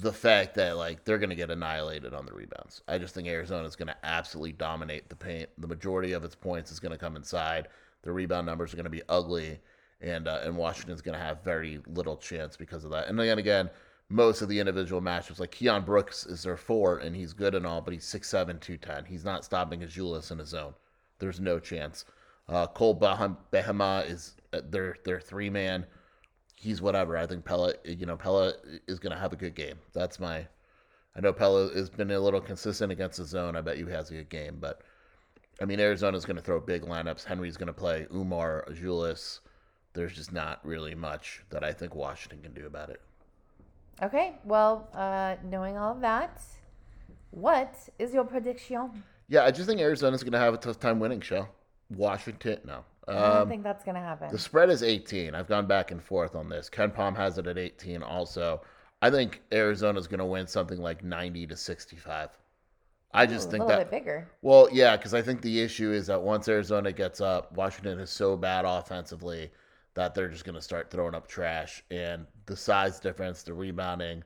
the 0.00 0.12
fact 0.12 0.54
that 0.56 0.76
like 0.76 1.04
they're 1.04 1.18
going 1.18 1.30
to 1.30 1.36
get 1.36 1.50
annihilated 1.50 2.12
on 2.12 2.26
the 2.26 2.32
rebounds. 2.32 2.82
I 2.86 2.98
just 2.98 3.14
think 3.14 3.28
Arizona 3.28 3.66
is 3.66 3.76
going 3.76 3.88
to 3.88 3.96
absolutely 4.04 4.52
dominate 4.52 5.08
the 5.08 5.16
paint. 5.16 5.48
The 5.58 5.68
majority 5.68 6.12
of 6.12 6.24
its 6.24 6.34
points 6.34 6.70
is 6.70 6.80
going 6.80 6.92
to 6.92 6.98
come 6.98 7.16
inside. 7.16 7.68
The 8.02 8.12
rebound 8.12 8.46
numbers 8.46 8.72
are 8.72 8.76
going 8.76 8.84
to 8.84 8.90
be 8.90 9.02
ugly, 9.08 9.58
and 10.00 10.28
uh, 10.28 10.40
and 10.44 10.56
Washington's 10.56 11.02
going 11.02 11.18
to 11.18 11.24
have 11.24 11.42
very 11.42 11.80
little 11.86 12.16
chance 12.16 12.56
because 12.56 12.84
of 12.84 12.90
that. 12.90 13.08
And 13.08 13.18
then 13.18 13.38
again, 13.38 13.70
most 14.08 14.42
of 14.42 14.48
the 14.48 14.60
individual 14.60 15.00
matchups, 15.00 15.40
like 15.40 15.52
Keion 15.52 15.84
Brooks 15.84 16.26
is 16.26 16.42
their 16.42 16.56
four, 16.56 16.98
and 16.98 17.16
he's 17.16 17.32
good 17.32 17.54
and 17.54 17.66
all, 17.66 17.80
but 17.80 17.94
he's 17.94 18.04
6'7", 18.04 18.60
210. 18.60 19.04
He's 19.06 19.24
not 19.24 19.44
stopping 19.44 19.80
Azuolas 19.80 20.30
in 20.30 20.38
his 20.38 20.50
zone. 20.50 20.74
There's 21.18 21.40
no 21.40 21.58
chance. 21.58 22.04
Uh, 22.48 22.66
Cole 22.66 22.98
Baham- 22.98 23.38
Bajema 23.52 24.08
is 24.08 24.36
uh, 24.52 24.60
their 24.68 24.96
their 25.04 25.20
three 25.20 25.50
man. 25.50 25.86
He's 26.56 26.80
whatever. 26.82 27.16
I 27.16 27.26
think 27.26 27.44
Pelle, 27.44 27.72
you 27.84 28.06
know, 28.06 28.16
Pelle 28.16 28.52
is 28.88 28.98
going 28.98 29.12
to 29.12 29.18
have 29.18 29.32
a 29.32 29.36
good 29.36 29.54
game. 29.54 29.76
That's 29.92 30.18
my. 30.18 30.46
I 31.14 31.20
know 31.20 31.32
Pelle 31.32 31.70
has 31.70 31.88
been 31.88 32.10
a 32.10 32.20
little 32.20 32.40
consistent 32.40 32.92
against 32.92 33.18
the 33.18 33.24
zone. 33.24 33.56
I 33.56 33.60
bet 33.60 33.78
you 33.78 33.86
he 33.86 33.92
has 33.92 34.10
a 34.10 34.14
good 34.14 34.28
game, 34.28 34.58
but 34.60 34.82
I 35.60 35.64
mean 35.64 35.80
Arizona's 35.80 36.24
going 36.24 36.36
to 36.36 36.42
throw 36.42 36.60
big 36.60 36.82
lineups. 36.82 37.24
Henry's 37.24 37.56
going 37.56 37.68
to 37.68 37.72
play 37.72 38.06
Oumar, 38.12 38.68
Azuolas. 38.70 39.40
There's 39.94 40.14
just 40.14 40.32
not 40.32 40.60
really 40.64 40.94
much 40.94 41.42
that 41.50 41.64
I 41.64 41.72
think 41.72 41.94
Washington 41.94 42.42
can 42.42 42.52
do 42.52 42.66
about 42.66 42.90
it. 42.90 43.00
Okay, 44.02 44.34
well, 44.44 44.90
uh, 44.92 45.36
knowing 45.42 45.78
all 45.78 45.92
of 45.92 46.00
that, 46.02 46.42
what 47.30 47.74
is 47.98 48.12
your 48.12 48.24
prediction? 48.24 49.02
Yeah, 49.28 49.44
I 49.44 49.50
just 49.50 49.68
think 49.68 49.80
Arizona's 49.80 50.22
going 50.22 50.32
to 50.32 50.38
have 50.38 50.52
a 50.52 50.58
tough 50.58 50.78
time 50.78 51.00
winning. 51.00 51.22
Show 51.22 51.48
Washington, 51.88 52.60
no. 52.66 52.84
I 53.14 53.30
don't 53.32 53.42
Um, 53.42 53.48
think 53.48 53.62
that's 53.62 53.84
gonna 53.84 54.00
happen. 54.00 54.30
the 54.30 54.38
spread 54.38 54.70
is 54.70 54.82
18. 54.82 55.34
I've 55.34 55.48
gone 55.48 55.66
back 55.66 55.90
and 55.90 56.02
forth 56.02 56.34
on 56.36 56.48
this. 56.48 56.70
KenPom 56.70 57.16
has 57.16 57.38
it 57.38 57.46
at 57.46 57.58
18. 57.58 58.02
Also, 58.02 58.62
I 59.02 59.10
think 59.10 59.42
Arizona's 59.52 60.06
going 60.08 60.18
to 60.20 60.24
win 60.26 60.46
something 60.46 60.78
like 60.80 61.04
90 61.04 61.46
to 61.48 61.56
65. 61.56 62.30
I 63.12 63.26
just 63.26 63.48
Ooh, 63.48 63.50
think 63.50 63.62
a 63.62 63.66
little 63.66 63.76
that 63.78 63.84
bit 63.84 63.90
bigger. 63.90 64.30
Well, 64.42 64.68
yeah, 64.72 64.96
because 64.96 65.14
I 65.14 65.22
think 65.22 65.42
the 65.42 65.60
issue 65.60 65.92
is 65.92 66.06
that 66.08 66.22
once 66.22 66.48
Arizona 66.48 66.92
gets 66.92 67.20
up, 67.20 67.52
Washington 67.52 68.00
is 68.00 68.10
so 68.10 68.36
bad 68.36 68.64
offensively 68.64 69.50
that 69.94 70.14
they're 70.14 70.28
just 70.28 70.44
going 70.44 70.54
to 70.56 70.62
start 70.62 70.90
throwing 70.90 71.14
up 71.14 71.26
trash, 71.28 71.82
and 71.90 72.26
the 72.46 72.56
size 72.56 73.00
difference, 73.00 73.42
the 73.42 73.54
rebounding, 73.54 74.22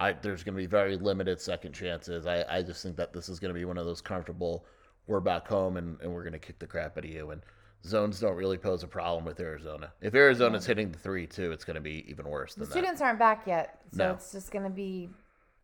I 0.00 0.12
there's 0.12 0.42
going 0.44 0.54
to 0.54 0.62
be 0.62 0.66
very 0.66 0.96
limited 0.96 1.40
second 1.40 1.72
chances. 1.74 2.26
I, 2.26 2.44
I 2.48 2.62
just 2.62 2.82
think 2.82 2.96
that 2.96 3.12
this 3.12 3.28
is 3.28 3.40
going 3.40 3.54
to 3.54 3.58
be 3.58 3.64
one 3.64 3.78
of 3.78 3.86
those 3.86 4.00
comfortable. 4.02 4.66
We're 5.06 5.20
back 5.20 5.46
home, 5.48 5.76
and, 5.76 6.00
and 6.00 6.12
we're 6.12 6.22
going 6.24 6.32
to 6.34 6.38
kick 6.38 6.58
the 6.58 6.66
crap 6.66 6.98
out 6.98 7.04
of 7.04 7.10
you. 7.10 7.30
And 7.30 7.42
zones 7.86 8.20
don't 8.20 8.36
really 8.36 8.56
pose 8.58 8.82
a 8.82 8.86
problem 8.88 9.24
with 9.24 9.38
Arizona. 9.40 9.92
If 10.00 10.14
Arizona's 10.14 10.64
hitting 10.66 10.90
the 10.90 10.98
three 10.98 11.26
too, 11.26 11.52
it's 11.52 11.64
going 11.64 11.74
to 11.76 11.80
be 11.80 12.04
even 12.08 12.26
worse 12.28 12.54
The 12.54 12.60
than 12.60 12.70
students 12.70 13.00
aren't 13.00 13.18
back 13.18 13.46
yet, 13.46 13.80
so 13.92 14.04
No. 14.08 14.10
it's 14.12 14.32
just 14.32 14.50
gonna 14.50 14.70
be 14.70 15.10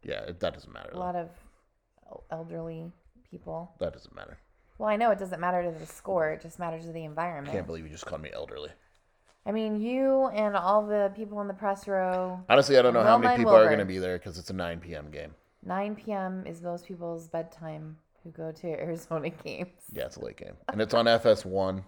Yeah, 0.03 0.21
it, 0.23 0.41
that 0.41 0.55
doesn't 0.55 0.73
matter. 0.73 0.91
a 0.91 0.95
though. 0.95 1.01
lot 1.01 1.17
of 1.17 1.29
el- 2.11 2.25
elderly 2.31 2.91
people. 3.31 3.73
That 3.79 3.93
doesn't 3.93 4.15
matter. 4.15 4.39
Well, 4.79 4.89
I 4.89 4.97
know 4.97 5.11
it 5.11 5.19
doesn't 5.19 5.41
matter 5.41 5.63
to 5.63 5.79
the 5.79 5.87
score; 5.87 6.31
it 6.31 6.41
just 6.41 6.59
matters 6.59 6.87
to 6.87 6.93
the 6.93 7.05
environment. 7.05 7.49
I 7.49 7.57
can't 7.57 7.67
believe 7.67 7.85
you 7.85 7.91
just 7.91 8.07
called 8.07 8.23
me 8.23 8.31
elderly. 8.33 8.71
I 9.47 9.53
mean, 9.53 9.81
you 9.81 10.27
and 10.29 10.55
all 10.57 10.87
the 10.87 11.13
people 11.17 11.41
in 11.41 11.49
the 11.49 11.55
press 11.55 11.87
row. 11.89 12.43
Honestly, 12.49 12.79
I 12.79 12.83
don't 12.83 12.95
know 12.95 13.03
how 13.03 13.17
many 13.19 13.37
people 13.39 13.55
are 13.55 13.67
going 13.67 13.79
to 13.79 13.85
be 13.87 13.99
there 13.99 14.19
because 14.19 14.39
it's 14.39 14.51
a 14.51 14.55
9 14.55 14.81
p.m. 14.81 15.11
game. 15.11 15.35
9 15.65 15.97
p.m. 15.97 16.47
is 16.47 16.61
most 16.63 16.87
people's 16.87 17.29
bedtime 17.29 17.97
who 18.23 18.31
go 18.31 18.53
to 18.53 18.67
Arizona 18.81 19.31
games. 19.31 19.69
Yeah, 19.93 20.05
it's 20.07 20.17
a 20.17 20.25
late 20.25 20.37
game, 20.37 20.55
and 20.73 20.81
it's 20.81 20.93
on 20.95 21.07
FS1. 21.07 21.83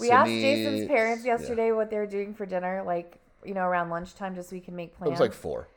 We 0.00 0.10
asked 0.10 0.30
Jason's 0.30 0.86
parents 0.86 1.24
yeah. 1.24 1.36
yesterday 1.38 1.72
what 1.72 1.90
they 1.90 1.96
were 1.96 2.06
doing 2.06 2.34
for 2.34 2.46
dinner, 2.46 2.82
like 2.84 3.18
you 3.44 3.54
know 3.54 3.62
around 3.64 3.90
lunchtime, 3.90 4.34
just 4.34 4.50
so 4.50 4.56
we 4.56 4.60
can 4.60 4.74
make 4.76 4.96
plans. 4.96 5.08
It 5.08 5.12
was 5.12 5.20
like 5.20 5.32
four. 5.32 5.68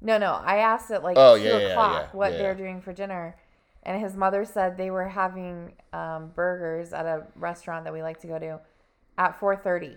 No, 0.00 0.18
no. 0.18 0.40
I 0.44 0.58
asked 0.58 0.90
at 0.90 1.02
like 1.02 1.16
Oh, 1.18 1.36
two 1.36 1.44
yeah, 1.44 1.58
yeah, 1.58 1.66
o'clock 1.68 2.08
yeah, 2.10 2.16
what 2.16 2.32
yeah, 2.32 2.38
they're 2.38 2.52
yeah. 2.52 2.58
doing 2.58 2.80
for 2.80 2.92
dinner, 2.92 3.36
and 3.82 4.00
his 4.00 4.16
mother 4.16 4.44
said 4.44 4.76
they 4.76 4.90
were 4.90 5.08
having 5.08 5.72
um, 5.92 6.30
burgers 6.34 6.92
at 6.92 7.06
a 7.06 7.26
restaurant 7.36 7.84
that 7.84 7.92
we 7.92 8.02
like 8.02 8.20
to 8.20 8.26
go 8.26 8.38
to 8.38 8.60
at 9.18 9.38
four 9.38 9.56
thirty. 9.56 9.96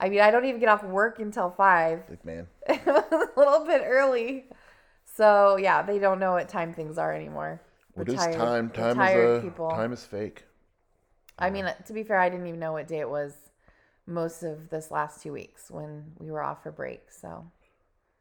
I 0.00 0.08
mean, 0.08 0.20
I 0.20 0.30
don't 0.30 0.44
even 0.44 0.60
get 0.60 0.68
off 0.68 0.82
work 0.82 1.20
until 1.20 1.50
five. 1.50 2.06
Big 2.08 2.24
man. 2.24 2.46
a 2.68 3.28
little 3.36 3.64
bit 3.64 3.82
early. 3.84 4.46
So 5.04 5.56
yeah, 5.56 5.82
they 5.82 5.98
don't 5.98 6.18
know 6.18 6.32
what 6.32 6.48
time 6.48 6.74
things 6.74 6.98
are 6.98 7.14
anymore. 7.14 7.60
What 7.94 8.08
is 8.08 8.16
time? 8.16 8.70
Time 8.70 9.00
is 9.00 9.38
a, 9.38 9.40
people. 9.42 9.70
time 9.70 9.92
is 9.92 10.04
fake. 10.04 10.44
I 11.38 11.50
mean, 11.50 11.66
to 11.86 11.92
be 11.92 12.02
fair, 12.02 12.18
I 12.18 12.28
didn't 12.28 12.46
even 12.46 12.60
know 12.60 12.72
what 12.72 12.88
day 12.88 13.00
it 13.00 13.10
was 13.10 13.34
most 14.06 14.42
of 14.42 14.68
this 14.70 14.90
last 14.90 15.22
two 15.22 15.32
weeks 15.32 15.70
when 15.70 16.12
we 16.18 16.30
were 16.30 16.42
off 16.42 16.62
for 16.62 16.70
break. 16.70 17.10
So 17.10 17.50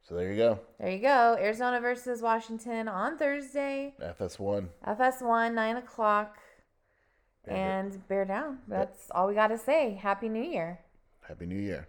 So 0.02 0.16
there 0.16 0.32
you 0.32 0.38
go. 0.38 0.60
there 0.80 0.90
you 0.92 1.00
go. 1.00 1.38
Arizona 1.40 1.80
versus 1.80 2.22
Washington 2.22 2.88
on 2.88 3.18
Thursday. 3.18 3.94
FS1. 4.02 4.68
FS1, 4.88 5.54
9 5.54 5.78
o'clock. 5.78 6.38
Bear 7.46 7.56
And 7.56 8.08
bear 8.08 8.26
down. 8.26 8.60
That's 8.68 9.12
all 9.12 9.28
we 9.28 9.34
got 9.36 9.48
to 9.48 9.58
say. 9.58 10.00
Happy 10.02 10.30
New 10.30 10.44
Year 10.44 10.80
Happy 11.28 11.46
New 11.46 11.60
Year 11.60 11.88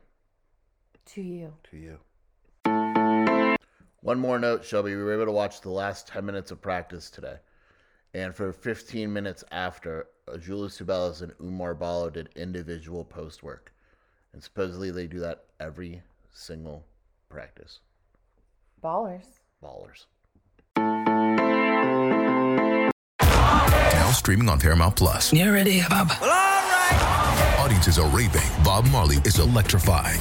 to 1.07 1.23
you. 1.23 1.53
to 1.71 1.77
you. 1.77 1.99
One 4.01 4.19
more 4.19 4.39
note, 4.39 4.65
Shelby. 4.65 4.95
We 4.95 5.03
were 5.03 5.15
able 5.15 5.25
to 5.27 5.33
watch 5.33 5.61
the 5.61 5.71
last 5.71 6.07
10 6.09 6.27
minutes 6.27 6.51
of 6.51 6.61
practice 6.61 7.09
today. 7.11 7.37
And 8.15 8.35
for 8.35 8.53
15 8.53 9.13
minutes 9.13 9.43
after, 9.51 10.07
uh, 10.33 10.39
Julius 10.39 10.79
Tubelis 10.79 11.21
and 11.23 11.33
Oumar 11.39 11.77
Ballo 11.77 12.09
did 12.11 12.29
individual 12.37 13.05
post 13.05 13.43
work. 13.43 13.73
And 14.33 14.43
supposedly 14.43 14.93
they 14.93 15.09
do 15.09 15.19
that 15.21 15.45
every 15.59 16.01
single 16.33 16.85
practice. 17.29 17.81
Ballers. 18.83 19.25
Ballers. 19.63 20.07
Now 23.21 24.11
streaming 24.13 24.49
on 24.49 24.61
Paramount 24.61 24.95
Plus. 24.95 25.33
You 25.33 25.53
ready, 25.53 25.81
Bob? 25.89 26.09
Well, 26.21 26.31
all 26.31 26.37
right. 26.37 27.57
Audiences 27.59 27.99
are 27.99 28.09
raving. 28.11 28.43
Bob 28.63 28.87
Marley 28.91 29.17
is 29.25 29.41
electrifying. 29.41 30.21